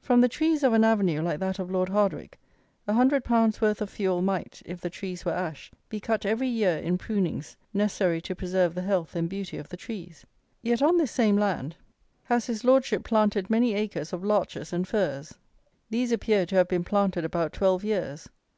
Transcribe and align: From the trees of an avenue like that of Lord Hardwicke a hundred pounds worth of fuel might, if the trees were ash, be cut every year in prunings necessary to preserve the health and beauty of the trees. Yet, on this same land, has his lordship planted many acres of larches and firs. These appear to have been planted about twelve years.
From 0.00 0.22
the 0.22 0.30
trees 0.30 0.62
of 0.62 0.72
an 0.72 0.82
avenue 0.82 1.20
like 1.20 1.40
that 1.40 1.58
of 1.58 1.70
Lord 1.70 1.90
Hardwicke 1.90 2.38
a 2.86 2.94
hundred 2.94 3.22
pounds 3.22 3.60
worth 3.60 3.82
of 3.82 3.90
fuel 3.90 4.22
might, 4.22 4.62
if 4.64 4.80
the 4.80 4.88
trees 4.88 5.26
were 5.26 5.32
ash, 5.32 5.70
be 5.90 6.00
cut 6.00 6.24
every 6.24 6.48
year 6.48 6.78
in 6.78 6.96
prunings 6.96 7.54
necessary 7.74 8.22
to 8.22 8.34
preserve 8.34 8.74
the 8.74 8.80
health 8.80 9.14
and 9.14 9.28
beauty 9.28 9.58
of 9.58 9.68
the 9.68 9.76
trees. 9.76 10.24
Yet, 10.62 10.80
on 10.80 10.96
this 10.96 11.10
same 11.12 11.36
land, 11.36 11.76
has 12.24 12.46
his 12.46 12.64
lordship 12.64 13.04
planted 13.04 13.50
many 13.50 13.74
acres 13.74 14.14
of 14.14 14.24
larches 14.24 14.72
and 14.72 14.88
firs. 14.88 15.34
These 15.90 16.12
appear 16.12 16.46
to 16.46 16.54
have 16.56 16.68
been 16.68 16.82
planted 16.82 17.26
about 17.26 17.52
twelve 17.52 17.84
years. 17.84 18.26